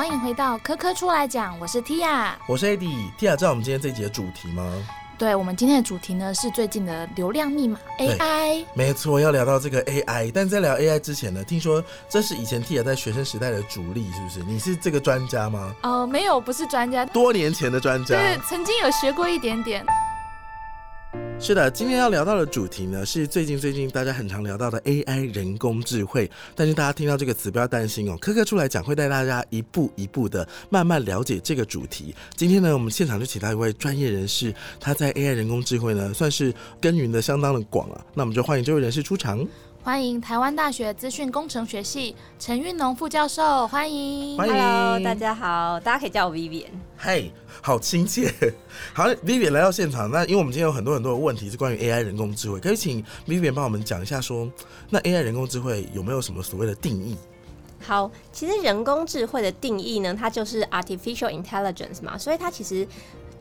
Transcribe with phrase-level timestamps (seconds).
[0.00, 3.10] 欢迎回到科科出来讲，我是 Tia，我是 Eddie。
[3.18, 4.64] Tia 知道我们今天这集的主题吗？
[5.18, 8.64] 对，我们今天的主题呢是最近的流量密码 AI。
[8.72, 14.42] 没错，要聊到这个 AI，但在聊 AI 之前呢，听说这是以前 Tia 在学生时代的主力，是不是？
[14.42, 15.74] 你是这个专家吗？
[15.82, 19.84] 哦，没有，不是专家，多年前的专家，对，曾经有学过一点点。
[21.42, 26.30] 是的，今天要聊到的主题呢，是最近最近大家很常聊到的 AI 人工智慧。
[26.54, 32.14] 但是大家听到这个词不要担心哦，科科出来讲会带大家一步一步的慢慢了解这个主题。
[32.36, 38.04] 今天呢，我们现场就请到一位专业人士，他在 AI 人工智慧呢算是耕耘的相当的广啊。
[38.12, 39.44] 那我们就欢迎这位人士出场。
[39.82, 44.36] 欢迎台湾大学资讯工程学系陈运农副教授，欢迎。
[44.36, 46.66] 欢迎，Hello，大家好，大家可以叫我 Vivian。
[46.98, 48.30] 嘿，好亲切。
[48.92, 54.46] 好，Vivian 来到现场，那因为我们今天有很多很多的问题是关于 AI 人工智慧，可以请 Vivian 帮我们讲一下，说
[54.90, 57.16] 那 AI 人工智慧有没有什么所谓的定义？
[57.82, 62.86] 好，其实人工智慧的定义呢，它就是 artificial intelligence 嘛，所以它其实。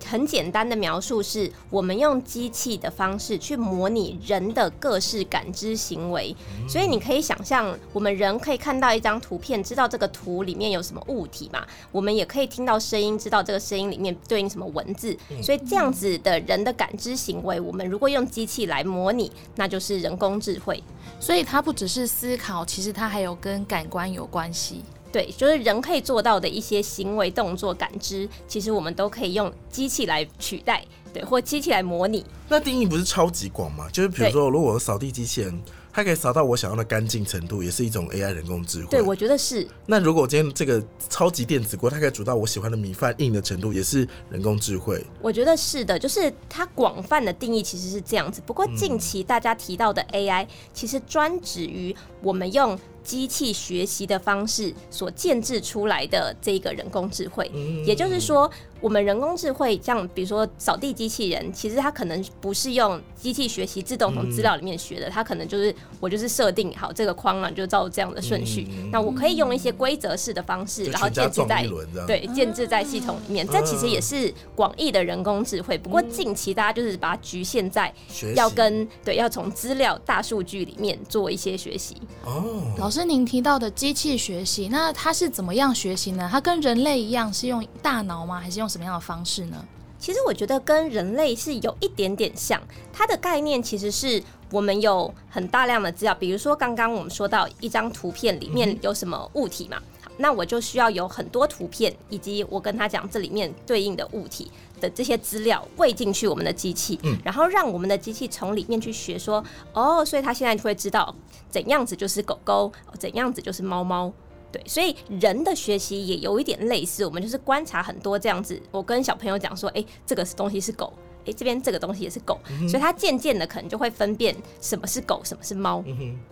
[0.06, 6.36] 很简单的描述是，我们用机器的方式去模拟人的各式感知行为。
[6.68, 11.66] 所以你可以想象，我们人可以看到一张图片，知道这个图里面有什么物体嘛？
[11.92, 15.18] 我们也可以听到声音，知道这个声音里面对应什么文字。
[15.44, 20.84] 所以这样子的人的感知行为，我们如果用机器来模拟，那就是人工智慧。
[21.20, 24.84] 所以它不只是思考，其实它还有跟感官有关系。
[25.12, 32.26] 对，就是人可以做到的一些行为、动作、感知，其实我们都可以用机器来取代，对，或机器来模拟。
[32.48, 33.88] 那定义不是超级广吗？
[33.92, 35.62] 就是比如说，如果扫地机器人。
[35.92, 38.88] 它可以扫到我想要的干净程度，也是一种 AI 人工智慧。
[38.92, 39.68] 对，我觉得是。
[39.88, 45.04] 那如果今天这个超级电子锅，它可以煮到我喜欢的米饭硬的程度，也是人工智慧。
[45.20, 48.40] 我觉得是的，就是它广泛的定义其实是这样子。
[48.46, 57.50] 不过近期大家提到的 AI，其实专指于我们用机器学习的方式所建制出来的这个人工智慧。
[57.86, 65.76] 也就是说，我们人工智慧像比如说扫地机器人，其实它可能不是用机器学习自动从资料里面学的，它可能就是。
[66.02, 68.66] 我就是设定好这个框啊，就照这样的顺序。
[68.90, 71.68] 那我可以用一些规则式的方式，然后建制在
[72.08, 73.46] 对建制在系统里面。
[73.46, 75.78] 这其实也是广义的人工智慧。
[75.78, 77.94] 不过近期大家就是把它局限在
[78.34, 81.98] 要跟对要从资料大数据里面做一些学习。
[82.24, 86.28] 哦，老师您提到的机器学习，那它是怎么样学习呢？
[86.32, 88.40] 它跟人类一样是用大脑吗？
[88.40, 89.64] 还是用什么样的方式呢？
[90.00, 92.60] 其实我觉得跟人类是有一点点像。
[92.92, 94.24] 它的概念其实是。
[94.52, 99.84] 我们有很大量的资料，比如说刚刚我们说到一张图片里面有什么物体嘛，好，
[100.20, 109.44] 那我就需要有很多图片，以及我跟他讲这里面对应的物体的这些资料喂进去我们的机器，嗯，然后让我们的机器从里面去学说，
[109.74, 111.16] 哦，所以他现在就会知道
[111.50, 114.12] 怎样子就是狗狗，怎样子就是猫猫，
[114.52, 120.92] 对，所以人的学习也有一点类似，我们就是观察很多这样子，我跟小朋友讲说，哎，这个东西是狗。
[121.30, 125.84] 哎，这边这个东西也是狗，所以它渐渐的可能就会分辨什么是狗，什么是猫。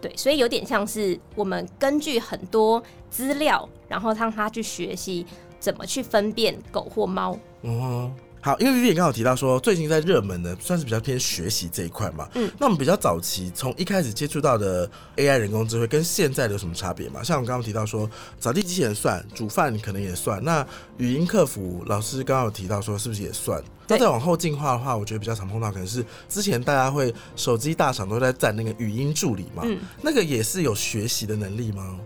[0.01, 5.25] 对，所以有点像是我们根据很多资料，然后让它去学习
[5.59, 7.37] 怎么去分辨狗或猫。
[7.61, 8.11] 哦。
[8.39, 12.29] 好，因为 Vivi 刚好提到说，最近在热门的算是比较偏学习这一块嘛。
[12.35, 17.21] 嗯，那我们比较早期从一开始接触到的 AI 人工智慧，跟现在有什么差别嘛？
[17.23, 18.09] 像我刚刚提到说，
[18.39, 20.41] 扫地机器人算，煮饭可能也算。
[20.43, 20.65] 那
[20.97, 23.61] 语音客服老师刚刚有提到说，是不是也算？
[23.89, 29.63] 那再往后进化的话，我觉得比较常碰到可能是之前大家会手机大厂都在占那个语音助理嘛。
[29.65, 31.97] 嗯，那个也是有学习的能力吗？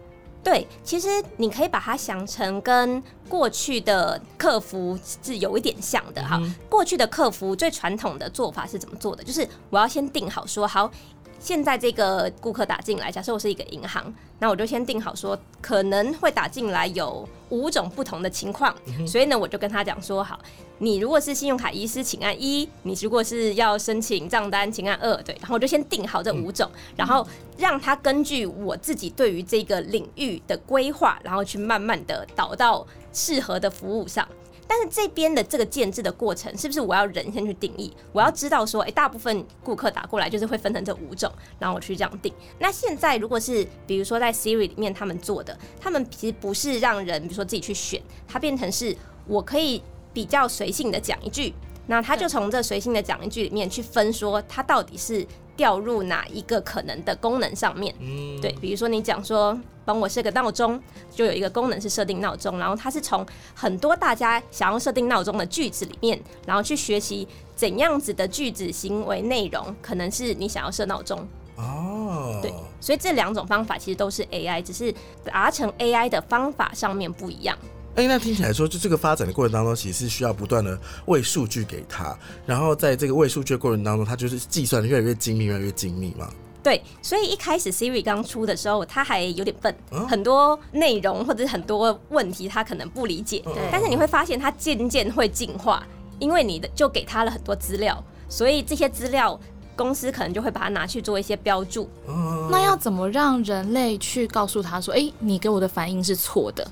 [0.44, 1.08] 对，其实
[1.38, 6.42] 你可以把它想成跟过去的客服是有一点像的哈。
[6.68, 9.24] 过去的客服最传统的做法是怎么做的？
[9.24, 10.90] 就是我要先定好说好。
[11.42, 18.74] 现在这个顾客打进来，假设我是一个银行，那我就先定好说可能会打进来有五种不同的情况，
[19.08, 20.40] 所以呢，我就跟他讲说好，
[20.78, 25.16] 你如果是信用卡遗失，请按一；你如果是要申请账单，请按二。
[25.24, 27.28] 对，然后我就先定好这五种，然后
[27.58, 34.28] 让他根据我自己对于这个领域的规划，然后去慢慢的导到适合的服务上。
[34.74, 37.94] 但是这边的这个建制的过程，是不是我要人先去定义？
[38.14, 41.30] 我要知道说，哎，大部分顾客打过来就是会分成这五种，
[41.60, 42.34] 然后我去这样定。
[42.58, 48.96] 那现在如果是比如说在 Siri 里面他们做的，他们其实不是让人比如说自己去选，它变成是
[49.28, 49.84] 我可以
[50.14, 51.54] 比较随性的讲一句，
[51.88, 55.28] 那他就从这随性的讲一句里面去分说，它到底是。
[55.56, 57.94] 掉入哪一个可能的功能上面？
[58.00, 63.26] 嗯，对，比如说你讲说帮我设个闹钟，就有一个功能是设定闹钟，然后它是从
[63.56, 71.28] 很多大家想要设定闹钟的句子里面，然后去学习怎样子的句子行为内容可能是你想要设闹钟。
[71.58, 74.94] 哦，对，所以这两种方法其实都是 AI，只是
[75.24, 77.56] 达成 AI 的方法上面不一样。
[77.96, 86.30] 哎，那听起来说，就这个发展的过程当中，其实是需要不断的喂数据给他，然后在这个喂数据的过程当中，他就是计算的越来越精密，越来越精密嘛。
[86.64, 89.76] 对，所以一开始 Siri 刚出的时候，它还有点笨，
[90.08, 93.44] 很多内容或者很多问题它可能不理解。
[93.72, 95.84] 但是你会发现它渐渐会进化，
[96.20, 99.38] 因为你的就给它了很多资料，所以这些资料
[99.76, 101.90] 公司可能就会把它拿去做一些标注。
[102.52, 106.66] 那要怎么让人类去告诉他说：“哎，你给我的反应是错的？”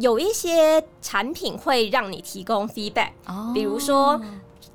[0.00, 3.10] 有一些产品会让你提供 feedback，
[3.54, 4.20] 比如说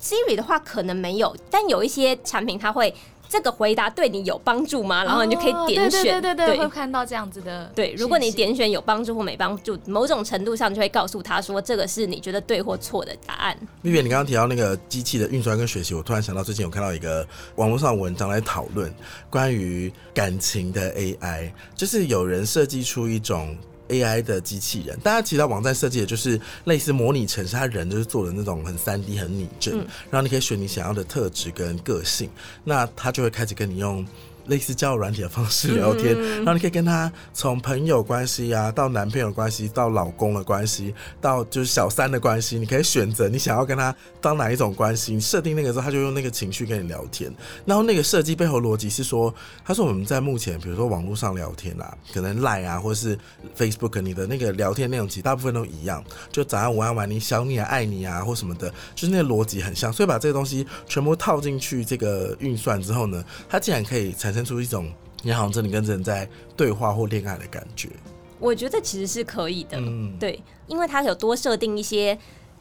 [0.02, 2.94] Siri 的话可能没有，但有一些产品它会。
[3.30, 5.04] 这个回答对你有帮助吗？
[5.04, 7.69] 然后你就可以点选，对对对，会看到这样子的。
[7.75, 13.58] 对，如果你点选有帮助或没帮助，某种程度上就会告诉他说，这个是你觉得对或错的答案。
[13.81, 17.28] 蜜蜜，你刚刚提到那个机器的运算跟学习，我突然想到，最近有看到一个
[17.58, 18.96] 网络上文章来讨论
[19.30, 23.58] 关于感情的 AI，就是有人设计出一种。
[23.89, 29.78] AI 的机器人，大家其实网站设计的就是类似模拟城市，它人就是做的那种很三 D、很拟真，
[30.10, 32.30] 然后你可以选你想要的特质跟个性，
[32.63, 34.06] 那它就会开始跟你用。
[34.48, 45.14] 类似交友软体的方式聊天，然后你可以跟他从朋友关系啊，到男朋友关系，到老公的关系，到就是小三的关系，你可以选择你想要跟他当哪一种关系。
[45.14, 47.30] 你设定那个之后，他就用那个情绪跟你聊天。
[47.66, 49.34] 然后那个设计背后逻辑是说，
[49.66, 53.20] 他说我们在目前比如说网络上聊天啊，可能 Line 啊，或者是
[53.58, 56.02] Facebook，你的那个聊天内容其实大部分都一样，
[56.32, 59.92] 就早上、午安、晚你、想你啊、爱你啊，或什么的，就是那个逻辑很像。
[59.92, 64.37] 所以把这个东西全部套进去这个运算之后呢，它竟然可以产生。
[64.38, 64.94] 生出一种
[65.24, 67.89] 你好像真的跟人在对话或恋爱的感觉，
[68.39, 69.81] 我觉得其实是可以的，
[70.19, 72.16] 对，因为他有多设定一些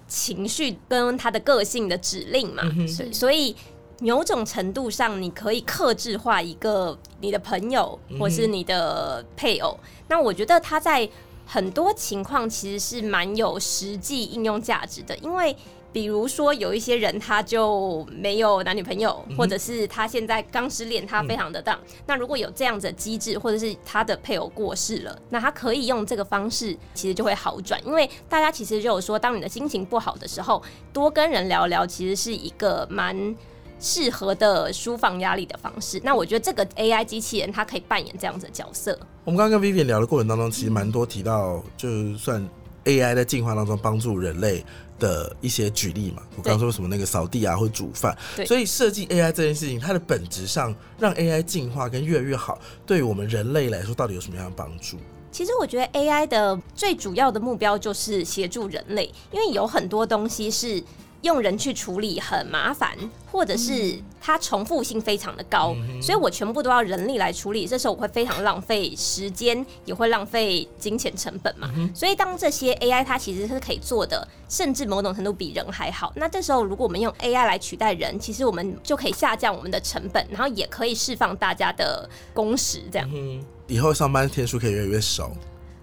[0.08, 2.62] 情绪跟他的个性的指令嘛，
[3.12, 3.54] 所以
[4.00, 9.78] 某种程度上你可以克制化一个你的朋友或是你的配偶。
[10.08, 11.06] 那我觉得他在
[11.44, 15.54] 很多情况其实是蛮有实际应用价值的，因为。
[15.96, 21.78] 比如说，有一些人他就没有男女朋友，或者是他现在刚失恋，他非常的荡。
[22.06, 27.82] 那如果有这样子的机制，或者是他的配偶过世了，那他可以用这个方式，其实就会好转。
[27.86, 30.62] 因为大家其实就有说，当你的心情不好的时候，
[30.92, 33.34] 多跟人聊聊，其实是一个蛮
[33.80, 35.98] 适合的舒放压力的方式。
[36.04, 38.98] 那我觉得这个 AI 机器人它可以扮演这样子的角色。
[39.24, 42.46] 我们刚刚跟 Vivian 聊的过程当中，其实蛮多提到，就算
[42.86, 44.64] AI 在进化当中帮助人类。
[44.98, 48.16] 的一些举例嘛，我刚说什么那个扫地啊，或煮饭，
[48.46, 54.96] 所以设计 AI 这件事情，它的本质上让 AI 进化跟越来越好，对于我们人类来说，到底有什么样的帮助？
[55.30, 60.82] 其实我觉得 AI 的最主要的目标就是协助人类，因为有很多东西是。
[61.26, 62.96] 用人去处理很麻烦，
[63.30, 67.66] 或者是它重复性非常的高，所以我全部都要人力来处理。
[67.66, 71.70] 这时候我会非常浪费时间，也会浪费金钱成本嘛。
[71.94, 76.12] 所以当这些 AI 它其实是可以做的，甚至某种程度比人还好。
[76.16, 83.10] 那这时候如果我们用 AI 来取代人，其实我们就可以下降我们的成本，然后也可以释放大家的工时，这样。
[83.66, 85.32] 以后上班天数可以越来越少。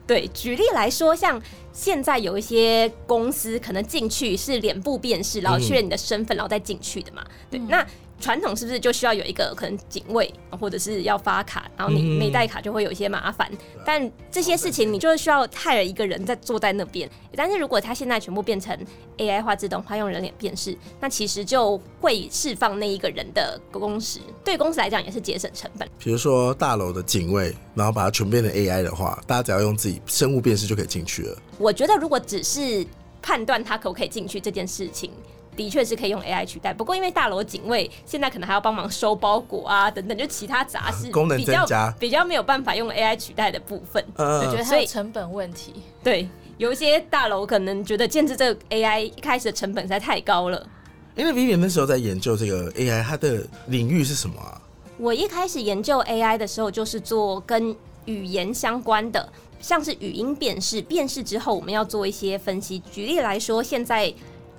[0.05, 1.41] 对，举例来说，像
[1.71, 7.23] 现在有一些公司可能进去是脸部辨识，然后确认你的身份，然后再进去的嘛。
[7.49, 7.85] 对，那。
[8.23, 13.51] 传统是不是就需要有一个可能警卫，或者是要发卡，然后你没带卡就会有一些麻烦。
[13.85, 17.09] 但这些事情你就是需要派了一个人在坐在那边。
[17.35, 18.73] 但是如果他现在全部变成
[19.17, 25.85] AI 化自动化，用人脸辨识，那其实就会释放那一个人的工时，对公司来讲也是节省成本。
[25.99, 31.37] 比如说大楼的警卫，然后把它全变成 AI 的话，大家只要用自己生物辨识就可以进去了。
[31.57, 32.87] 我觉得如果只是
[33.21, 35.11] 判断他可不可以进去这件事情。
[35.55, 44.03] 的确是可以用 AI 取代，不过因为大楼警卫现在可能还要帮忙收包裹啊等等，就其他杂事功能增加，比较没有办法用 AI 取代的部分。
[44.17, 50.67] 我觉得所以成本问题，对，有一些大楼可能觉得建制这个 AI 一开始的成本实在太高了。
[51.15, 54.59] 因为 Vivian 那时候在研究这个 AI，它的领域是什么啊？
[54.97, 62.79] 我一开始研究 AI 的时候，就是做跟语言相关的，像是语音辨识，辨识之后我们要做一些分析。
[62.91, 64.11] 举例来说，现在。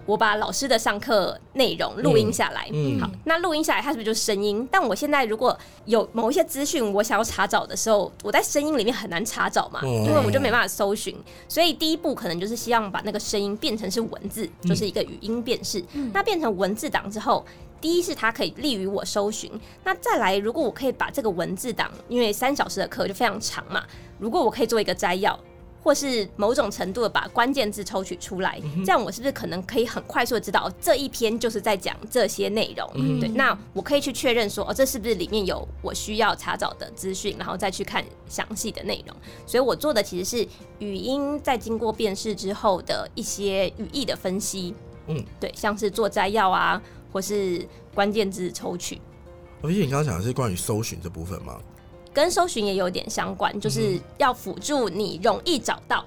[0.06, 2.68] 我把老师的上课内容录音下来，
[3.00, 4.68] 好，那录音下来它是不是就是声音？
[4.70, 5.56] 但我现在如果
[5.86, 11.16] 有某一些资讯我想要查找的时候，我在声音里面很难查找嘛，因为我就没办法搜寻。
[11.48, 15.82] 所以第一步可能就是希望把那个声音变成是文字，就是一个语音辨识。
[16.12, 17.44] 那变成文字档之后，
[17.80, 19.50] 第一是它可以利于我搜寻。
[19.84, 23.82] 那再来，如果我可以把这个文字档，因为三小时的课就非常长嘛，
[24.18, 25.38] 如果我可以做一个摘要。
[25.84, 33.20] 或是某种程度的把关键字抽取出来，这样我是不是可能可以很快速的知道这一篇就是在讲这些内容？
[33.20, 39.14] 对，那我可以去确认说，哦，这是不是里面有我需要查找的资讯，然后再去看详细的内容。
[39.44, 40.48] 所以我做的其实是
[40.78, 44.74] 语音在经过辨识之后的一些语义的分析。
[45.08, 46.80] 嗯，对，像是做摘要啊，
[47.12, 48.98] 或是关键字抽取。
[49.60, 51.60] 而且你刚刚讲的是关于搜寻这部分吗？
[52.14, 56.02] 跟搜寻也有点相关，就是要辅助你容易找到。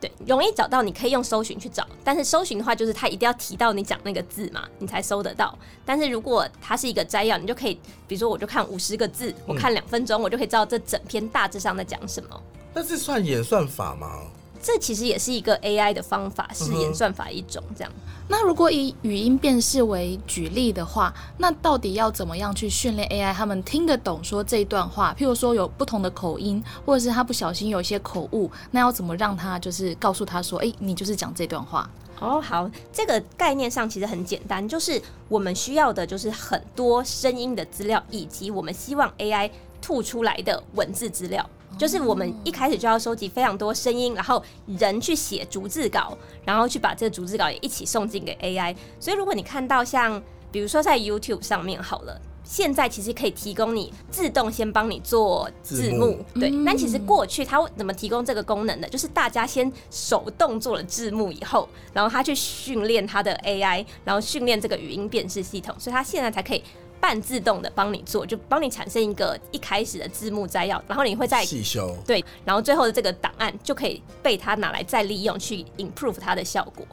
[0.00, 1.86] 对，容易找到，你可以用搜寻去找。
[2.02, 5.56] 但是搜寻的话，就是它一定要提到你讲那个字嘛，你才搜得到。
[5.84, 7.74] 但是如果它是一个摘要，你就可以，
[8.08, 12.42] 比如说我就看五十个字，我看两分钟，我就可以知道这整篇大致上在讲什么。
[12.74, 14.22] 那是算演算法吗？
[14.62, 17.92] 这其实也是一个 AI 的方法，是演算法一种这样。
[18.28, 25.14] 那如果以语音辨识为举例的话，那到底要怎么样去训练 AI，他们听得懂说这一段话？
[25.18, 31.90] 譬如说有不同的口音，或者是他不小心有一些口误，那要怎么让他就是告诉他说，哎，你就是讲这段话？
[32.20, 39.50] 哦，好，这个概念上其实很简单，就是我们需要的就是很多声音的资料，以及我们希望 AI
[39.80, 41.44] 吐出来的文字资料。
[41.78, 48.76] 就是我们一开始就要收集非常多声音，然后人去写逐字稿，然后去把这个逐字稿也一起送进给 AI。
[49.00, 56.52] 所以如果你看到像比如说在 YouTube 上面好了，现在其实可以提供你自动先帮你做字幕，对。
[56.64, 58.88] 但其实过去它怎么提供这个功能的？
[58.88, 66.62] 就是大家先手动做了字幕以后，然后他去训练他的 AI，然后训练这个语音辨识系统，所以他现在才可以。
[67.02, 76.86] 半自动的帮你做，就帮你产生一个一开始的字幕摘要，然后你会再细修，对，然后最后的这个档案就可以被它拿来再利用，去 improve 它的效果。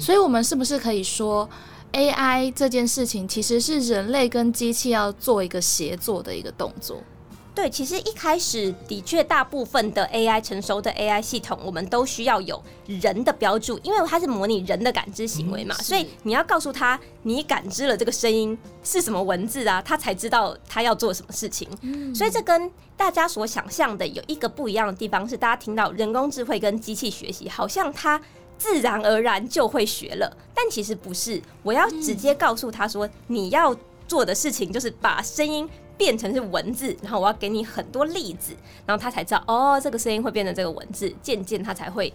[0.00, 1.50] 所以，我们是不是可以说
[1.92, 7.02] ，AI 这件事情其实是人类跟机器要做一个协作的一个动作？
[7.58, 21.68] 对，其实一开始的确，大部分的 AI 成熟的 AI 系统，我们都需要有人的标注，因为它是模拟人的感知行为嘛，所以你要告诉他，你感知了这个声音是什么文字啊，他才知道他要做什么事情。
[22.14, 28.22] 所以这跟大家所想象的有一个不一样的地方是，大家听到人工智慧跟机器学习，好像它
[28.56, 31.42] 自然而然就会学了，但其实不是。
[31.64, 33.74] 我要直接告诉他说，你要
[34.06, 35.68] 做的事情就是把声音。
[35.98, 38.54] 变成是文字，然后我要给你很多例子，
[38.86, 42.10] 然后他才知道哦，这个声音会变成这个文字，渐渐他才会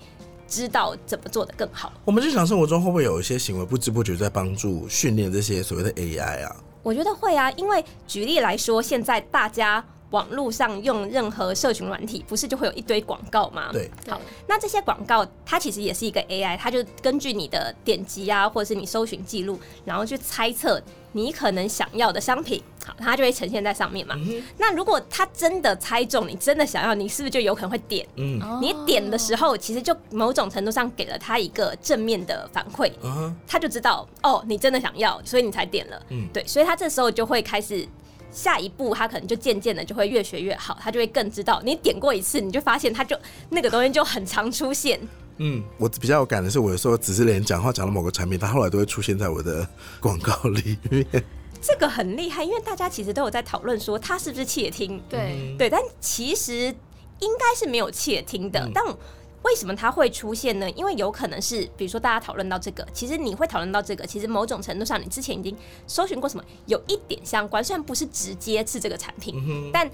[0.47, 1.93] 知道怎么做的更好。
[2.05, 6.55] 我们日常生活中会不会有一些行为不知不觉在帮助训练这些所谓的 AI 啊？
[6.81, 9.85] 我觉得会啊，因为举例来说，现在大家。
[10.13, 13.71] 网络上用任何社群软体，不是就会有一堆广告吗？
[13.71, 20.79] 对，好，那这些广告它其实也是一个 AI，它就根据你的点击啊，或者是你搜寻记录，然后去猜测
[21.13, 24.15] 你可能想要的商品，好，它就会呈现在上面嘛。
[24.57, 28.05] 那如果他真的猜中你真的想要，你是不是就有可能会点？
[28.17, 32.91] 嗯，你点的时候，其实就某种程度上给了他一个正面的反馈，
[33.47, 36.05] 他就知道哦，你真的想要，所以你才点了。
[36.09, 37.87] 嗯，对，所以他这时候就会开始。
[38.31, 41.61] 下一步，他可能就渐渐的就会越学越好，他就会更知道。
[41.63, 43.15] 你点过一次，你就发现他就
[43.51, 44.99] 那个东西就很常出现。
[45.37, 49.67] 嗯，我比较有感的是，我有时候只是连讲话讲到某个产品，它后来都会出现在我的
[49.99, 51.05] 广告里面。
[51.61, 55.01] 这个很厉害，因为大家其实都有在讨论说，它是不是窃听？
[55.09, 56.53] 对对，但其实
[57.19, 58.83] 应该是没有窃听的，但。
[59.45, 60.69] 为什么它会出现呢？
[60.69, 65.53] 因为有可能是，比如说大家讨论到这个，其实你会讨论到这个，其实某种程度上你之前已经
[65.85, 69.85] 搜寻过什么，有一点相关，虽然不是直接是这个产品，但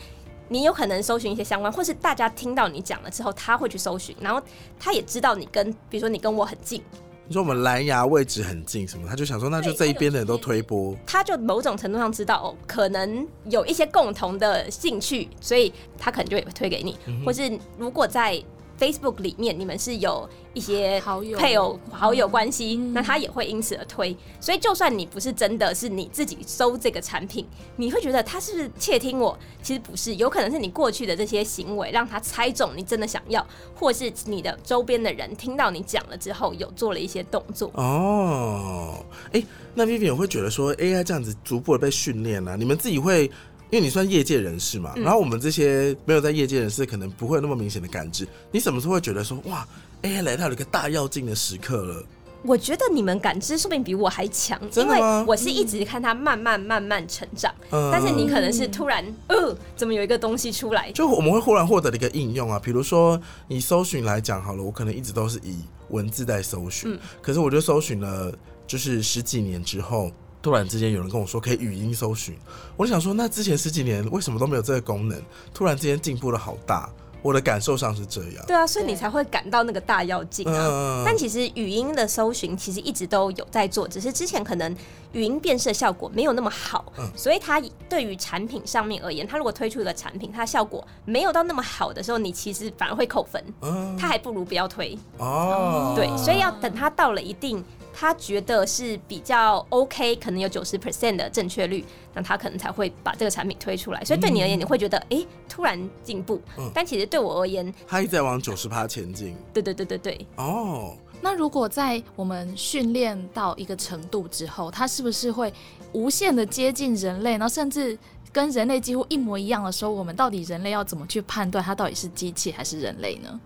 [0.49, 4.41] 你有可能搜寻一些相关，或是大家听到你讲了之后，他会去搜寻，然后
[4.77, 6.83] 他也知道你跟，比如说你跟我很近，
[7.27, 18.43] 你说我们蓝牙位置很近什么，他就想说那就这一边的人都推播，他就某种程度上知道哦，可能有一些共同的兴趣，所以他可能就会推给你，或是如果在。
[18.79, 24.15] Facebook 里面，你们是有一些好友配偶好友关系，那他也会因此而推。
[24.39, 27.45] 所以，就算你不是真的是你自己搜这个产品，
[27.75, 29.37] 你会觉得他是不是窃听我？
[29.61, 33.45] 其实不是，有可能是你过去的这些行为让他猜中你真的想要，
[33.75, 37.69] 或是你的周边的人听到你讲了之后有做了一些动作。
[37.73, 39.43] 哦，哎，
[39.75, 43.29] 那 Vivian 会觉得说 AI 这样子逐步的被训练了，你们自己会？
[43.71, 48.27] 因为你算业界人士嘛，然后我们这些没有在业界人士，可能不会那么明显的感知。
[48.51, 49.67] 你什么时候会觉得说，哇
[50.01, 52.03] ，AI 来到了一个大要进的时刻了？
[52.41, 57.53] 我觉得你们感知说不定比我还强，因为我是一直看它慢慢慢慢成长。
[57.69, 60.91] 但是你可能是突然，呃，怎么有一个东西出来？
[60.93, 65.57] 就我们会忽然获得了一个应用啊，比如说你搜寻来讲好了，我可能一直都是以
[65.89, 68.33] 文字在搜寻，可是我就搜寻了，
[68.65, 70.09] 就是十几年之后。
[70.41, 72.37] 突然之间有人跟我说可以语音搜寻，
[72.77, 75.21] 我就想说，那之前十几年为什么都没有这个功能？
[75.53, 76.89] 突然之间进步了好大，
[77.21, 78.45] 我的感受上是这样。
[78.47, 80.67] 对啊，所以你才会感到那个大要进啊。
[80.69, 84.73] 嗯，但其实语音的搜寻其实一直都有在做，只是之前可能
[85.11, 94.97] 语音辨识效果没有那么好，嗯所以它对于产品上面而言，它如果推出一个产品，它效果没有到那么好的时候，你其实反而会扣分，嗯它还不如不要推。
[95.17, 97.61] 哦，对，所以要等它到了一定。
[97.93, 104.03] 他觉得是比较 OK，可能有九十 percent 的正确率，那他可能才会把这个产品推出来。
[104.05, 109.35] 所以对你而言，你会觉得哎、诶突然进步，嗯但其实对我而言，他一直在往九十趴前进。
[109.53, 115.53] 对对对对对，哦，那如果在我们训练到一个程度之后，它是不是会
[115.91, 117.97] 无限的接近人类，然后甚至
[118.31, 123.39] 跟人类几乎一模一样的时候，我们到底人类要怎么去判断它到底是机器还是人类呢？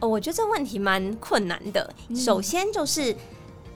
[0.00, 1.92] 哦，我觉得这问题蛮困难的。
[2.08, 3.14] 嗯首先就是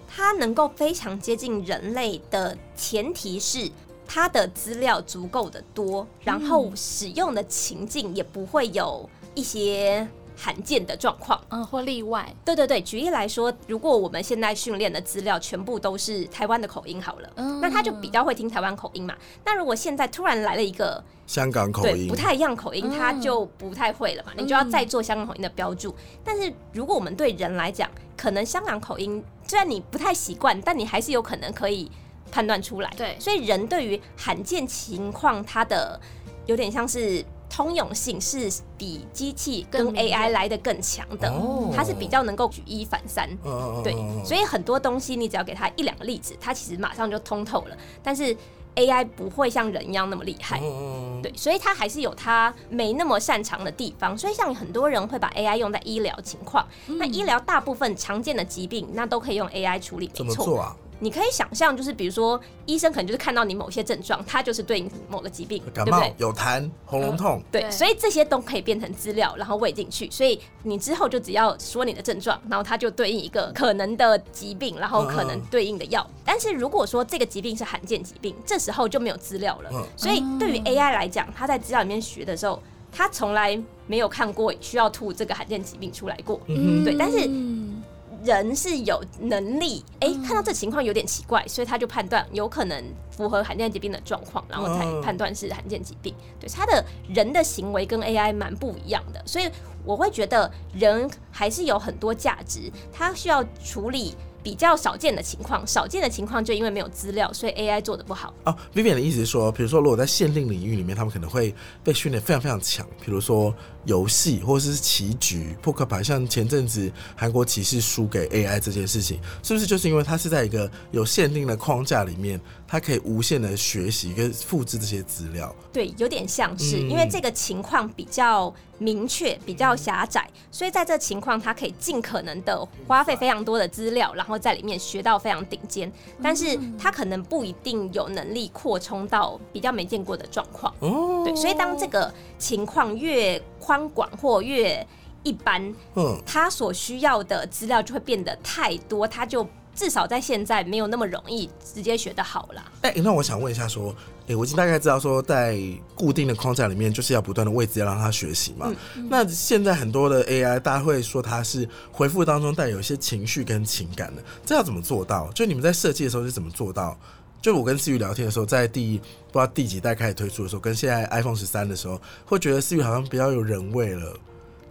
[0.08, 3.70] 它能够非常接近人类的前提是。
[4.10, 10.08] 它的资料足够的多，然后使用的情境也不会有一些
[10.40, 11.38] 罕见的状况。
[11.48, 12.32] 嗯，或例外？
[12.44, 19.16] 对对对，举例来说，如果我们现在训练的资料全部都是台湾的口音好了，嗯那他就比较会听台湾口音嘛。
[19.44, 25.92] 那如果现在突然来了一个香港口音对不太一样口音，嗯他就不太会了嘛，你就要再做香港口音的标注。
[26.22, 31.90] 但是如果我们对人来讲，可能香港口音虽然你不太习惯，但你还是有可能可以
[32.30, 32.92] 判断出来。
[32.96, 36.00] 对所以人对于罕见情况，他的
[36.46, 37.24] 有点像是。
[37.50, 43.28] 通用性是比机器跟 AI 来的更强的，哦它是比较能够举一反三。
[43.44, 47.76] 嗯对，所以很多东西你只要给它一两个例子，它其实马上就通透了。
[48.02, 48.36] 但是
[48.76, 54.16] AI 不会像人一样那么厉害，嗯，对，所以它还是有它没那么擅长的地方。
[54.16, 60.76] 所以像很多人会把 AI 用在医疗情况，那医疗大部分常见的疾病，那都可以用 AI 处理，怎没错。
[61.00, 66.26] 你可以想象，就是比如说医生可能就是看到你某些症状，他就是对应某个疾病，感冒对不对？
[66.26, 70.10] 有痰、喉咙痛，对，对所以这些都可以变成资料，然后喂进去。
[70.10, 76.04] 所以你之后就只要说你的症状，然后它就对应一个可能的疾病，然后可能对应的药。
[76.24, 79.70] 但是如果说这个疾病是罕见疾病，这时候就没有资料了。
[79.72, 86.40] 嗯所以对于 AI 来讲，它在资料里面学的时候，它从来没有看过需要吐这个罕见疾病出来过。
[86.46, 87.77] 嗯对但是嗯
[88.24, 96.14] 人是有能力，哎、看到这情况有点奇怪，所以他就判断有可能符合罕见疾病的状况，然后才嗯判断是罕见疾病。
[96.40, 99.48] 对，他的人的行为跟 AI 蛮不一样的，所以
[99.84, 104.14] 我会觉得人还是有很多价值，他需要处理。
[104.40, 108.32] 比较少见的情况，少见的情况就因为没有资料，所以 AI 做的不好。
[108.44, 111.52] 哦，Vivian 的意思是说，比如说，如果在限定领域里面，他们可能会
[111.82, 113.52] 被训练非常非常强，比如说
[113.88, 125.54] 游戏或者是棋局、扑克牌，像前阵子韩国骑士输给 AI 这件事情，是不是就是因为它是在一个有限定的框架里面，它可以无限的学习跟复制这些资料？
[125.72, 135.90] 对，有点像是，嗯因为这个情况比较明确、比较狭窄，所以在这情况，它可以尽可能的花费非常多的资料，然后在里面学到非常顶尖，
[136.22, 140.74] 但是它可能不一定有能力扩充到比较没见过的状况。
[140.80, 144.86] 哦，对，所以当这个情况越宽广或越
[145.22, 152.64] 一般，嗯，它所需要的资料就会变得太多，它就至少在现在没有那么容易直接学得好了。
[152.82, 153.94] 哎、那我想问一下，说，
[154.28, 155.58] 哎、我已经大概知道说，在
[155.94, 158.72] 固定的框架里面，就是要不断的喂资料让他学习嘛。
[159.08, 165.30] 那现在很多的 AI，大家会说它是回复当中带有一些情绪跟情感的，这要怎么做到？
[165.32, 166.98] 就你们在设计的时候是怎么做到？
[167.40, 174.18] 就我跟思雨聊天的时候，在第不知道第几代开始推出的时候，跟现在 iPhone 十三的时候，会觉得思雨好像比较有人味了。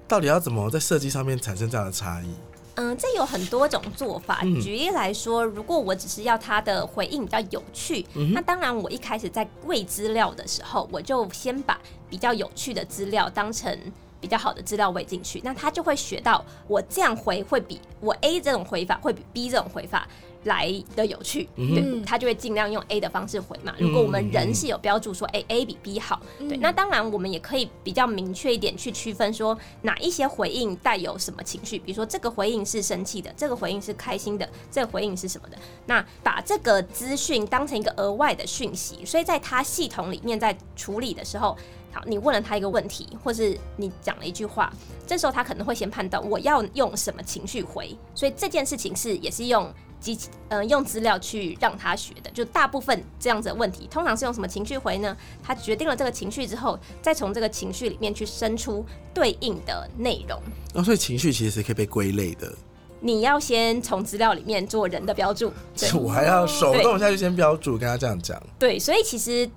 [0.08, 2.28] 到底要怎么在设计上面产生这样的差异？
[2.76, 4.42] 嗯，这有很多种做法。
[4.44, 13.78] 嗯举例来说，如果我只是要它的回应比较有趣，嗯那当然我一开始在喂资料的时候，我就先把比较有趣的资料当成。
[14.20, 20.08] 比较好的资料喂进去，那他就会学到我这样回会比我 A 这种回法会比 B 这种回法
[20.48, 23.74] 来的有趣，嗯对，他就会尽量用 A 的方式回嘛。
[23.78, 35.58] 如果我们人是有标注说，哎、a 比 B 好，对，那当然我们也可以比较明确一点去区分说哪一些回应带有什么情绪，比如说这个回应是生气的，这个回应是开心的，这个回应是什么的。
[35.86, 41.56] 那把这个资讯当成一个额外的讯息，所以在他系统里面在处理的时候。
[41.90, 44.72] 好，你问了他一个问题，或是你讲了一句话，
[45.08, 55.16] 这时候他可能会先判断我要用什么情绪回，所以这件事情是也是用机器呃用资料去让他学的，就大部分这样子的问题，通常是用什么情绪回呢？
[55.44, 60.40] 他决定了这个情绪之后，再从这个情绪里面去生出对应的内容。
[60.74, 62.54] 哦，所以情绪其实是可以被归类的，
[63.00, 68.42] 你要先从资料里面做人的标注，对 我还要手动下去先标注，跟他这样讲。
[68.58, 69.50] 对，所以其实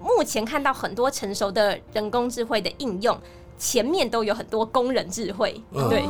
[0.00, 3.18] 目前看到很多成熟的人工智慧的应用，
[3.58, 6.02] 前面都有很多工人智慧，嗯对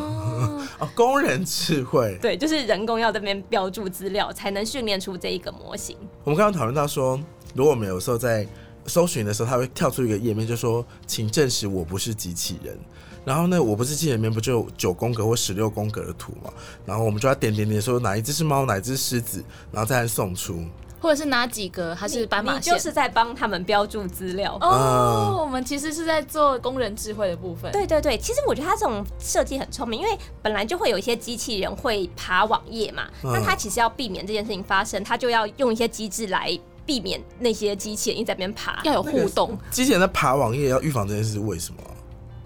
[0.94, 2.18] 工人智慧。
[2.20, 5.96] 对，就是人工要这边标注资料，才能训练出这一个模型。
[6.24, 7.20] 我们刚刚讨论到说，
[7.55, 8.46] 如果我们有时候在
[8.87, 12.76] 搜寻的时候，它会跳出一个页面，就说“请证实我不是机器人”。
[13.24, 16.52] 然后呢，我不是机器人里面不就有九宫格或十六宫格的图嘛？
[16.85, 20.64] 然后我们就要点点点说哪一只是猫，哪一只是狮子，然后再按送出。
[21.03, 22.73] 或者是哪几个它是斑马线？
[22.73, 24.57] 你就是在帮他们标注资料。
[24.61, 27.73] 哦，我们其实是在做工人智慧的部分。
[27.73, 39.59] 对对对，其实我觉得他这种设计很聪明，因为本来就会有一些机器人会爬网页嘛，嗯那他其实要避免这件事情发生，他就要用一些机制来避免那些机器人一直在那边爬，要有互动。
[39.71, 41.91] 机器人在爬网页要预防这件事，为什么啊？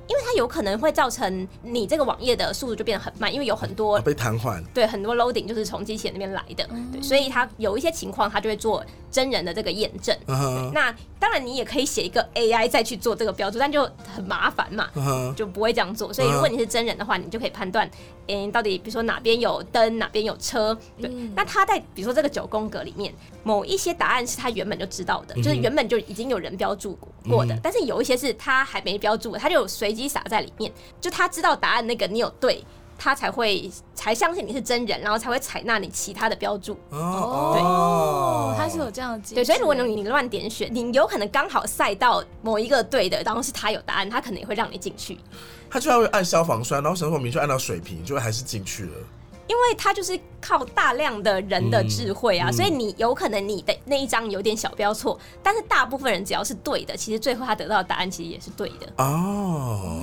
[0.09, 4.63] 因为它有可能会造成你这个网页的速度就变得很慢，因为有很多啊被瘫痪。
[4.73, 10.17] 对很多 loading 就是从机器人那边来的，对，所以它有一些情况它就会做真人的这个验证。
[10.27, 13.83] 嗯哼，那当然，你也可以写一个 AI 再去做这个标注，但就
[14.15, 14.89] 很麻烦嘛。
[14.95, 16.13] 嗯哼，就不会这样做。
[16.13, 17.91] 所以如果你是真人的话，你就可以判断，
[18.27, 20.77] 诶、到底比如说哪边有灯，哪边有车。
[21.01, 26.97] 对，嗯那他在比如说这个九宫格里面，某一些答案是他原本就知道的，就是原本就已经有人标注
[27.29, 32.63] 过的，嗯但是有一些是他还没标注，他就随机撒在里面，就他知道答案那个你有对。
[32.99, 36.73] 他才会才相信你是真人，然后才会采纳你其他的标注。
[36.89, 39.35] 哦，对，他是有这样的。
[39.35, 45.19] 对，所以如果你你乱点选，你有可能刚好赛到某一个对的，然后是他有答案，他可能也会让你进去。
[45.69, 48.93] 他居然会按消防栓，然后神火明就按到水平，就还是进去了。
[49.49, 58.87] 因为它就是靠大量的人的智慧啊，嗯嗯所以你有可能你的那一张有点小标错，但是大部分人只要是对的，其实最后他得到的答案其实也是对的。
[58.97, 60.03] 哦，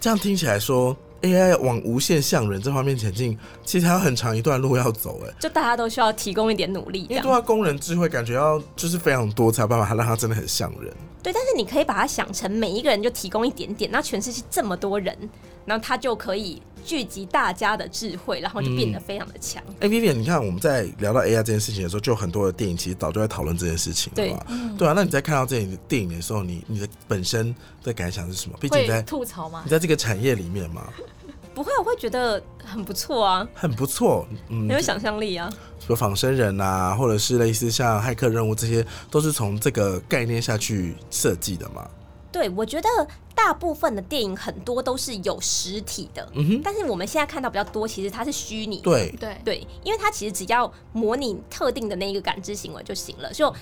[0.00, 5.20] 这样听起来说，AI 往无限像人这方面前进，其实还有很长一段路要走。
[5.24, 10.92] 哎，就大家都需要提供一点努力，因为对他工人智慧感觉要就是非常多，才有办法让他真的很像人。
[11.22, 11.32] 对。
[11.32, 15.16] 但是你可以把它想成每一个人就提供一点点，那全世界这么多人，
[15.70, 19.62] 然后他就可以聚集大家的智慧，然后就变得非常的强。
[19.78, 24.44] 哎、v i v i a n 你看我们在聊到 AI 这件事情的时候，就有很多的电影其实早就在讨论这件事情了嘛。
[24.76, 27.54] 对啊，那你在看到这影电影的时候，你你的本身
[27.84, 28.56] 的感想是什么？
[28.60, 29.70] 毕竟你在会吐槽吗你？
[29.70, 30.92] 在这个产业里面嘛，
[31.54, 34.26] 不会，我会觉得很不错啊，很不错。
[34.48, 35.48] 嗯很，有想象力啊。
[35.86, 41.88] 说仿生人啊，或者是类似像骇客任务这些，都是从这个概念下去设计的嘛。
[42.32, 42.88] 对，我觉得
[43.34, 48.82] 大部分的电影很多都是有实体的，嗯哼，但是我们现在看到比较多，其实它是虚拟的。
[48.82, 53.32] 对，对，对，因为它其实只要模拟特定的那一个感知行为就行了。
[53.32, 53.52] 就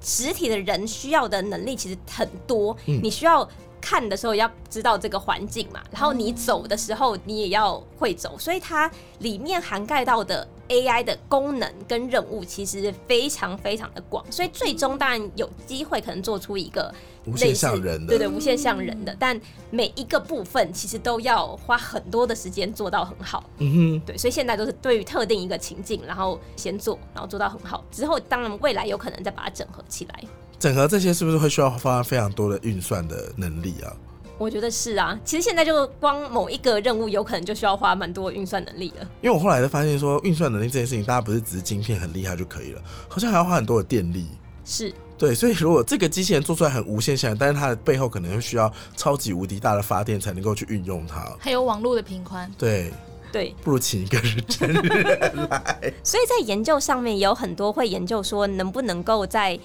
[0.00, 3.48] 实体的人需要的能力其实很多，嗯你需要
[3.84, 16.92] 看的时候要知道这个环境嘛，然后你走的时候你也要会走，所以它里面涵盖到的 AI 的功能跟任务其实非常非常的广，所以最终当然有机会可能做出一个
[17.26, 19.38] 无限像人的对对，无限像人的，但
[19.70, 23.44] 每一个部分其实都要花很多的时间做到很好。
[23.58, 30.24] 嗯哼对，所以现在都是对于特定一个情境，然后先做，然后做到很好，之后当然未来有可能再把它整合起来。
[30.72, 33.92] 哼，整合这些是不是会需要花非常多的运算的能力啊？
[34.36, 39.02] 我觉得是啊，其实现在就光某一个任务，有可能就需要花蛮多运算能力的。
[39.22, 44.26] 因为我后来就发现说，运算能力这件事情，大家不是只是晶片很厉害就可以了，好像还要花很多的电力。
[44.64, 51.32] 是，对，所以如果这个机器人做出来很无限像人，但是它的背后可能会需要超级无敌大的发电才能够去运用它。
[51.38, 52.50] 还有网络的频宽。
[52.58, 52.92] 对，
[53.30, 59.58] 对，不如请一个真人来 所以在研究上面也有很多会研究说，能不能够在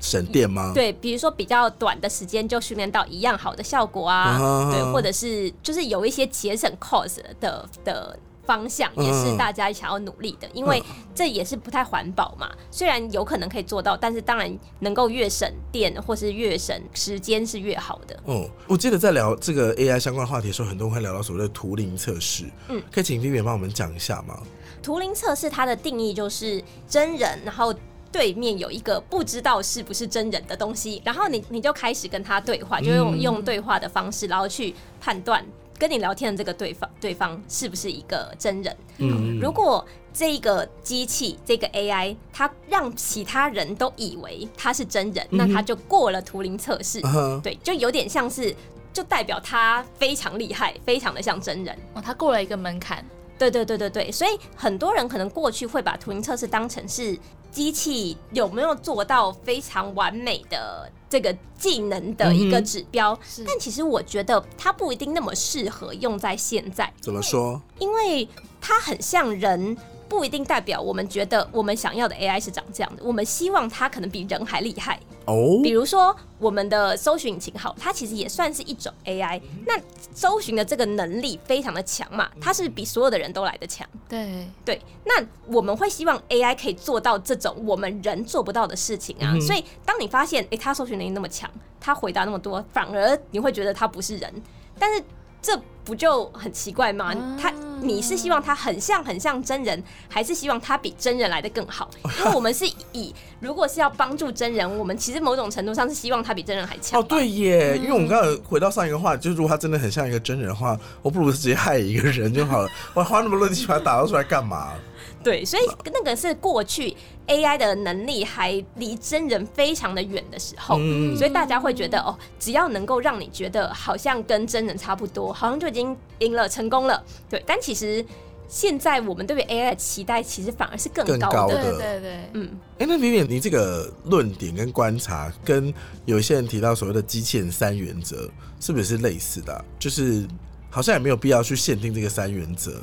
[0.00, 0.72] 省电吗？
[0.74, 10.80] 对，比如说比较短的时间就训练到一样好的效果啊，啊对，或者是就是有一些节省 cost 的的方向，也是嗯大家想要努力的，因为
[11.14, 12.48] 这也是不太环保嘛。
[12.70, 18.16] 虽然有可能可以做到，但是当然能够越省电或是越省时间是越好的。
[18.24, 22.44] 哦，我记得在聊这个 AI 相关话题的时候，很多人会聊到所谓的图灵测试。
[22.68, 24.38] 嗯，可以请 Vivian 帮我们讲一下吗？
[24.82, 27.74] 图灵测试它的定义就是真人，然后。
[28.12, 35.44] 对面有一个不知道是不是真人的东西，然后你你就开始跟他对话，就用嗯用对话的方式，然后去判断
[35.78, 38.76] 跟你聊天的这个对方对方是不是一个真人。
[38.98, 47.00] 嗯，如果这个机器这个 AI 它让其他人都以为他是真人，那他就过了图灵测试。
[47.04, 48.54] 嗯对，就有点像是，
[48.94, 51.78] 就代表他非常厉害，非常的像真人。
[51.92, 53.04] 哦，他过了一个门槛。
[53.38, 57.14] 对对对对对，所以很多人可能过去会把图灵测试当成是
[57.56, 67.58] 机器有没有做到非常完美的这个技能的一个指标，是但其实我觉得它不一定那么适合用在现在，怎么说？
[67.78, 68.28] 因为
[68.60, 69.74] 它很像人。
[70.08, 75.00] 不一定代表我们觉得我们想要的 AI 是长这样的，我们希望它可能比人还厉害。
[75.26, 79.40] 哦比，如说我们的搜寻引擎好，它其实也算是一种 AI。
[79.66, 79.78] 那
[80.14, 83.86] 搜寻的这个能力非常的强嘛，它是比所有的人都来的强。
[84.08, 89.36] 对，对，那我们会希望 AI 可以做到这种我们人做不到的事情啊。
[89.40, 94.32] 所以当你发现，诶、它搜寻能力那么强，它回答那么多，反而你会觉得它不是人，
[94.78, 95.02] 但是
[95.42, 97.14] 这不就很奇怪吗？
[97.40, 101.88] 他你是希望他很像很像真人，还是希望他比真人来的更好？
[102.18, 114.72] 因为我们是以如果是要帮助真人，我们其实某种程度上是希望他比真人还强哦，对耶，因为我们刚才回到上一个话，就是如果他真的很像一个真人的话，我不如直接害一个人就好了，我还花那么多力气把他打造出来干嘛？
[115.22, 116.96] 对，所以那个是过去
[117.26, 127.02] AI 的能力还离真人非常的远的时候，嗯所以大家会觉得哦，只要能够让你觉得好像跟真人差不多，好像就已经赢了，成功了。
[127.28, 128.04] 对，但其实
[128.48, 131.36] 现在我们对于 AI 的期待其实反而是更更高的。
[131.36, 140.24] 高的对对对，嗯，哎、那 Vivian，你这个论点跟观察，跟有一些人提到所谓的机器人三原则，是不是是类似的啊、就是
[140.70, 142.80] 好像也没有必要去限定这个三原则。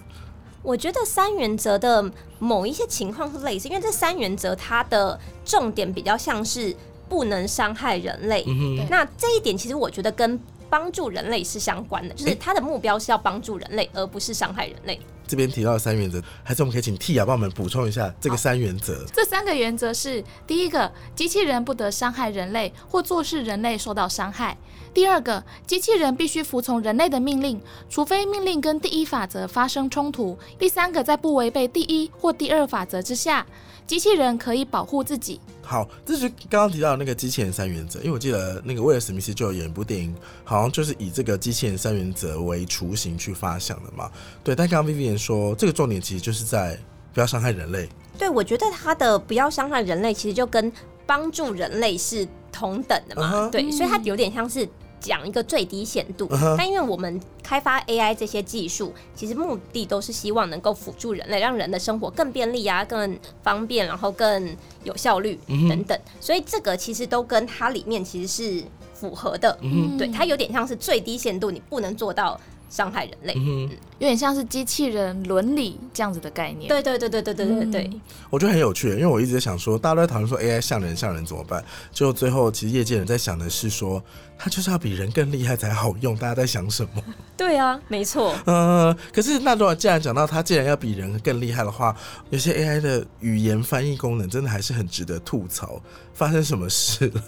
[0.63, 6.75] 我觉得三原则的某一些情况是类似，因为这三原则它的重点比较像是
[7.09, 8.43] 不能伤害人类。
[8.47, 10.39] 嗯那这一点其实我觉得跟
[10.73, 14.99] 帮助人类是相关的，就是诶它的目标是要帮助人类，而不是伤害人类。
[15.27, 19.05] 这边提到三原则，还是我们可以请 T 啊帮我们补充一下这个三原则。
[19.13, 24.57] 这三个原则是：第一个，机器人不得伤害人类或做事人类受到伤害；
[24.95, 33.45] 第二个，机器人必须服从人类的命令，除非命令跟第一法则发生冲突；第三个，在不违背第一或第二法则之下，
[33.85, 35.39] 机器人可以保护自己。
[35.61, 44.11] 好，这是刚刚提到的那个机器人三原则，因为我记得那个威尔史密斯就有演一部电影，好像就是以这个机器人三原则为雏形去发想的嘛。
[44.43, 46.77] 对，但刚刚 Vivian 说，这个重点其实就是在
[47.13, 47.87] 不要伤害人类。
[48.17, 50.71] 对，我觉得他的不要伤害人类，其实就跟
[51.05, 53.49] 帮助人类是同等的嘛。
[53.49, 54.67] 对，所以它有点像是
[55.03, 56.27] 讲一个最低限度。
[56.31, 65.99] 嗯但因为我们开发 AI 这些技术，其实目的都是希望能够辅助人类，让人的生活更便利啊、更方便，然后更有效率嗯等等。
[66.21, 68.63] 所以这个其实都跟它里面其实是
[68.93, 69.57] 符合的。
[69.61, 72.39] 嗯对，它有点像是最低限度，你不能做到
[72.73, 73.33] 伤害人类。
[73.37, 76.67] 嗯哼，有点像是机器人伦理这样子的概念。
[76.67, 77.91] 对对对对对对对对。
[78.31, 81.63] 我觉得很有趣，因为我一直在想说，大家都在讨论说 AI 像人像人怎么办？
[81.91, 84.03] 最后最后，其实业界人在想的是说，
[84.39, 86.17] 它就是要比人更厉害才好用。
[86.17, 87.03] 大家在想什么？
[87.37, 88.35] 对啊，没错。
[88.47, 91.95] 呃，可是那如果既然讲到它既然要比人更厉害的话，
[92.31, 95.79] 有些 AI 的语言翻译功能真的还是很值得吐槽。
[96.15, 97.23] 发生什么事了？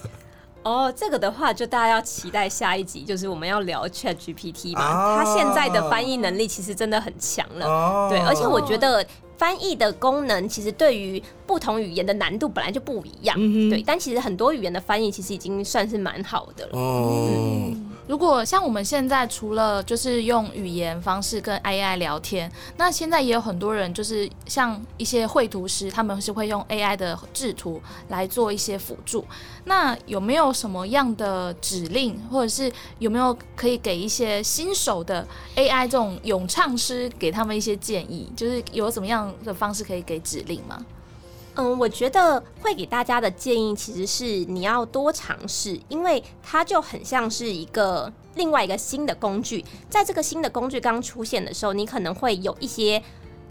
[0.66, 4.82] 哦，这个的话，就大家要期待下一集，就是我们要聊 Chat GPT 嘛。
[4.82, 9.06] 啊它现在的翻译能力其实真的很强了，哦对，而且我觉得
[9.38, 13.84] 翻译的功能其实对于不同语言的难度本来就不一样，嗯对。
[13.86, 16.72] 但其实很多语言的翻译其实已经算是蛮好的了。
[16.74, 17.72] 哦，
[18.08, 29.26] 如果像我们现在除了就是用语言方式跟 AI 聊天，那现在也有很多人就是像一些绘图师，他们是会用 AI 的制图来做一些辅助。
[29.64, 38.32] 那有没有什么样的指令，或者是有没有可以给一些新手的 AI 这种咏唱师给他们一些建议？
[38.36, 40.86] 就是有怎么样的方式可以给指令吗？
[41.56, 49.64] 嗯，我觉得会给大家的建议其实是你要多尝试，因为它就很像是一个另外一个新的工具。
[49.90, 53.02] 在这个新的工具刚出现的时候，你可能会有一些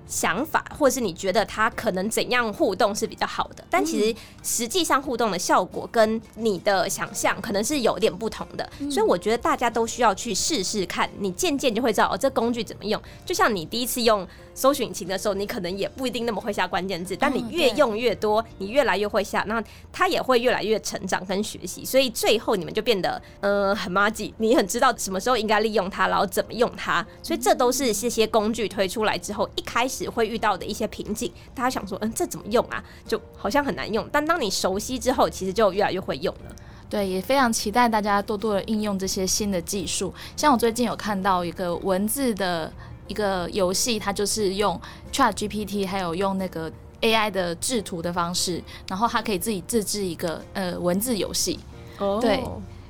[0.06, 8.70] 想法，或是你觉得它可能怎样互动是比较好的，但其实实际上互动的效果跟你的想象可能是有点不同的。
[8.90, 13.00] 所以我觉得大家都需要去试试看，你渐渐就会知道哦，这工具怎么用。
[13.24, 19.62] 就像你第一次用搜寻引擎的时候，你可能也不一定那么会下关键字，但你嗯越用越多，你越来越会下，那
[19.92, 31.32] 它也会越来越成长跟学习，所以最后你们就变得呃很麻吉，你很知道什么时候应该利用它，然后怎么用它，所以这都是这些工具推出来之后一开始会遇到的一些瓶颈。
[31.54, 32.82] 大家想说，嗯，这怎么用啊？
[33.06, 36.54] 就好像很难用，但当你熟悉之后，其实就越来越会用了。
[36.88, 40.14] 对，也非常期待大家多多的应用这些新的技术。
[40.36, 42.72] 像我最近有看到一个文字的
[43.08, 44.80] 一个游戏，它就是用
[45.12, 51.58] Chat GPT 还有用那个 AI 的制图的方式，然后它可以自己自制一个呃文字游戏，
[51.98, 52.42] 哦对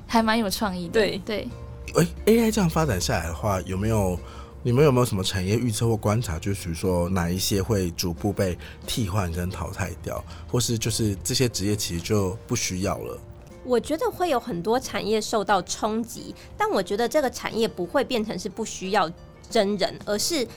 [0.07, 0.93] 还蛮有创意的。
[0.93, 1.47] 对对，
[1.95, 4.17] 哎、a i 这样发展下来的话，有没有
[4.63, 6.39] 你们有没有什么产业预测或观察？
[6.39, 13.19] 就是说哪一些会逐步被替换跟淘汰掉，或是就是这些职业其实就不需要了？
[13.63, 19.11] 我觉得会有很多产业受到冲击，但我觉得这个产业不会变成是不需要
[19.49, 20.47] 真人，而是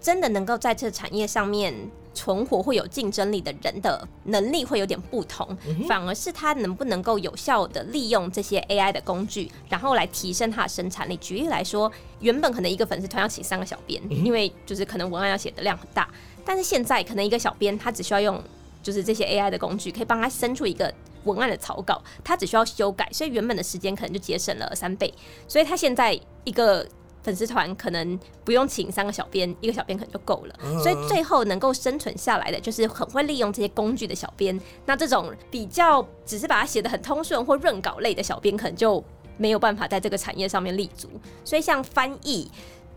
[0.00, 1.74] 真的能够在这产业上面
[2.14, 5.56] 存活会有竞争力的人的能力会有点不同，
[5.88, 11.16] 反而是他能不能够有效的利用这些 AI 的工具，然后来提升他的生产力。
[11.16, 11.90] 举例来说，
[12.20, 16.06] 原本可能一个粉丝团要请三个小编，因为就是可能文案要写的量很大，
[16.44, 18.42] 但是现在可能一个小编他只需要用
[18.82, 20.92] 就是这些 AI 的工具，可以帮他生出一个
[21.24, 25.14] 文案的草稿，他只需要修改，所以原本的时间可能就节省了三倍。
[25.48, 26.86] 所以他现在一个。
[27.22, 30.54] 粉丝团可能不用请三个小编，一个小编可能就够了。
[30.82, 34.60] 所以最后能够生存下来的，就是很会利用这些工具的小编。
[34.84, 39.02] 那这种比较只是把它写的很通顺或润稿类的小编，可能就
[39.36, 41.08] 没有办法在这个产业上面立足。
[41.44, 42.50] 所以像翻译，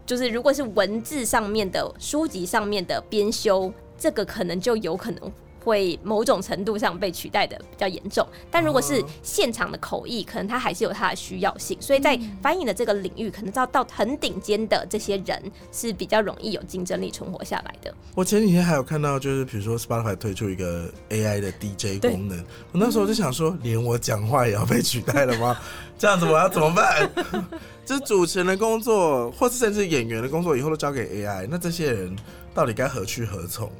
[0.06, 5.32] 就是如果是文字上面的书籍上面的编修，这个可能就有可能。
[5.66, 11.76] 会某种程度上被取代的比较严重，但如果是现场的口译，可能它还是有它的需要性。
[11.82, 17.92] 所以在翻译的这个领域，可能到到很顶尖的这些人是比较容易有竞争力存活下来的。
[18.14, 22.40] 我前几天还有看到，就是比如说 Spotify 推出一个 AI 的 DJ 功能，
[22.72, 25.60] 我那时候就想说，连我讲话也要被取代了吗？
[25.98, 27.10] 这样子我要怎么办？
[27.86, 32.16] 这主持人的工作，或是甚至演员的工作，以后都交给 AI，那这些人
[32.54, 33.72] 到底该何去何从？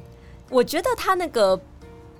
[0.48, 1.60] 我觉得他那个。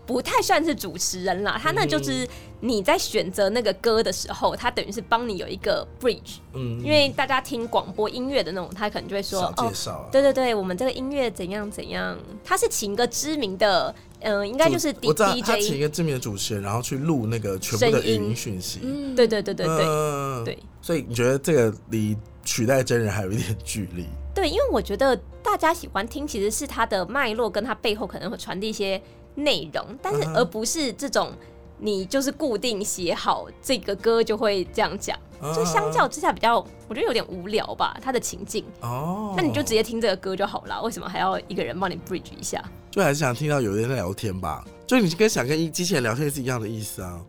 [0.06, 2.26] 不太算是主持人啦，他那就是
[2.60, 24.06] 你在选择那个歌的时候，他等于是帮你有一个 bridge，嗯，因为大家听广播音乐的那种，他可能就会说哦，介绍，对对对，我们这个音乐怎样怎样，他是请一个知名的，嗯，应该就是 D J，他请一个知名的主持人，然后去录那个全部的语音讯息，嗯，对对对对对对，所以你觉得这个离取代真人还有一点距离？
[24.32, 29.02] 对，因为我觉得大家喜欢听，其实是他的脉络跟他背后可能会传递一些。
[29.37, 31.33] 内容，但是而不是这种
[31.79, 35.16] 你就是固定写好这个歌就会这样讲，
[35.55, 37.96] 就相较之下比较，我觉得有点无聊吧。
[38.03, 42.61] 他的情境哦，那你就直接听这个歌就好了，为什么还要一个人帮你 bridge 一下？
[42.90, 47.20] 就还是想听到有人在聊天吧，就你跟想跟机器人聊天是一样的意思啊。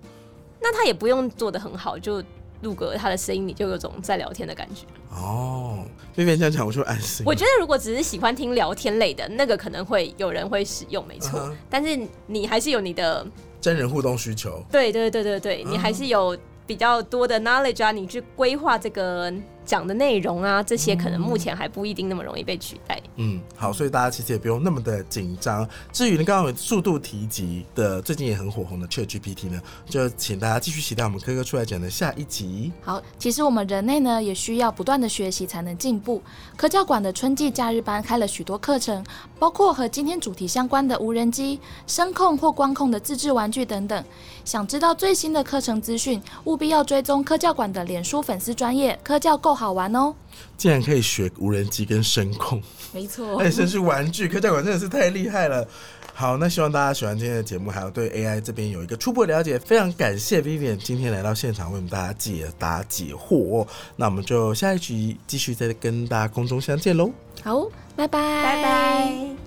[0.60, 2.24] 那他也不用做的很好，就。
[2.62, 5.86] 录个他的声音，你就有种在聊天的感觉哦。
[6.16, 7.26] 妹妹这样讲，我就安心。
[7.26, 11.56] 我觉得如果只是喜欢听聊天类的，那个可能会有人会使用，没错。
[11.70, 13.26] 但是你还是有你的
[13.62, 14.64] 真人互动需求。
[14.72, 19.34] 对对对对对，你还是有比较多的 knowledge 啊，你去规划这个。
[19.68, 23.00] 讲的内容啊，这些可能目前还不一定那么容易被取代。
[23.18, 25.68] 嗯，好，所以大家其实也不用那么的紧张。
[25.92, 32.72] 至于呢刚刚有速度提及的，最近也很火红的 ChatGPT 呢，就请大家继续期待我们科科出来讲的下一集。
[32.82, 36.22] 好，其实我们人类呢也需要不断的学习才能进步。
[36.56, 39.06] 科教馆的春季假日班开了许多课程，
[39.38, 44.02] 包括和今天主题相关的无人机、声控或光控的自制玩具等等。
[44.48, 49.58] 想知道最新的课程资讯，务必要追踪科教馆的脸书粉丝专业科教够。
[49.58, 50.14] 好玩哦！
[50.56, 52.62] 竟然可以学无人机跟声控，
[52.94, 55.68] 没错，而且是玩具，科教馆真的是太厉害了。
[56.14, 59.58] 好，那希望大家喜欢今天的节目，还有对 AI 这边有一个初步了解。
[59.58, 63.66] 非常感谢 Vivian 今天来到现场为我们大家解答解惑。
[63.96, 67.10] 那我们就下一集继续再跟大家空中相见喽。
[67.44, 69.47] 好，拜拜，拜拜。